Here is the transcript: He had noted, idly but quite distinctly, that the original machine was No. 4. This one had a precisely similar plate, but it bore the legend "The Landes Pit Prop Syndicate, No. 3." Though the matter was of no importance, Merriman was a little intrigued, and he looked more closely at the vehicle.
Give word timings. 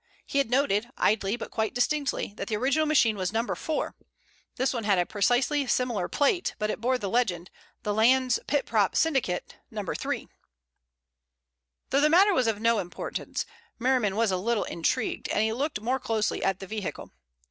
He 0.25 0.39
had 0.39 0.49
noted, 0.49 0.89
idly 0.97 1.35
but 1.37 1.51
quite 1.51 1.75
distinctly, 1.75 2.33
that 2.35 2.47
the 2.47 2.55
original 2.55 2.87
machine 2.87 3.17
was 3.17 3.31
No. 3.31 3.45
4. 3.53 3.95
This 4.55 4.73
one 4.73 4.83
had 4.83 4.97
a 4.97 5.05
precisely 5.05 5.67
similar 5.67 6.07
plate, 6.07 6.55
but 6.57 6.71
it 6.71 6.81
bore 6.81 6.97
the 6.97 7.07
legend 7.07 7.51
"The 7.83 7.93
Landes 7.93 8.39
Pit 8.47 8.65
Prop 8.65 8.95
Syndicate, 8.95 9.57
No. 9.69 9.83
3." 9.85 10.27
Though 11.91 12.01
the 12.01 12.09
matter 12.09 12.33
was 12.33 12.47
of 12.47 12.59
no 12.59 12.79
importance, 12.79 13.45
Merriman 13.77 14.15
was 14.15 14.31
a 14.31 14.37
little 14.37 14.63
intrigued, 14.63 15.29
and 15.29 15.43
he 15.43 15.53
looked 15.53 15.81
more 15.81 15.99
closely 15.99 16.43
at 16.43 16.59
the 16.59 16.65
vehicle. 16.65 17.11